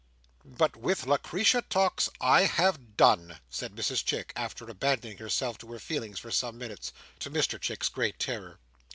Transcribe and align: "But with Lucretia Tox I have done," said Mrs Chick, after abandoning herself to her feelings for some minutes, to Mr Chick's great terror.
"But 0.43 0.75
with 0.75 1.05
Lucretia 1.05 1.61
Tox 1.61 2.09
I 2.19 2.45
have 2.45 2.97
done," 2.97 3.39
said 3.51 3.75
Mrs 3.75 4.03
Chick, 4.03 4.33
after 4.35 4.65
abandoning 4.67 5.19
herself 5.19 5.59
to 5.59 5.71
her 5.73 5.79
feelings 5.79 6.17
for 6.17 6.31
some 6.31 6.57
minutes, 6.57 6.91
to 7.19 7.29
Mr 7.29 7.61
Chick's 7.61 7.87
great 7.89 8.17
terror. 8.17 8.57